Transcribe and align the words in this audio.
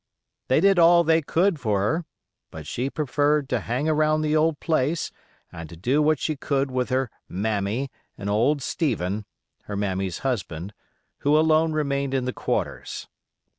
They 0.47 0.59
did 0.61 0.79
all 0.79 1.03
they 1.03 1.21
could 1.21 1.59
for 1.59 1.79
her, 1.81 2.05
but 2.49 2.65
she 2.65 2.89
preferred 2.89 3.47
to 3.49 3.59
hang 3.59 3.87
around 3.87 4.21
the 4.21 4.35
old 4.35 4.59
place, 4.59 5.11
and 5.51 5.69
to 5.69 5.77
do 5.77 6.01
what 6.01 6.17
she 6.17 6.35
could 6.35 6.71
with 6.71 6.89
her 6.89 7.11
"mammy", 7.29 7.91
and 8.17 8.27
"old 8.27 8.63
Stephen", 8.63 9.25
her 9.65 9.75
mammy's 9.75 10.17
husband, 10.25 10.73
who 11.19 11.37
alone 11.37 11.73
remained 11.73 12.15
in 12.15 12.25
the 12.25 12.33
quarters. 12.33 13.07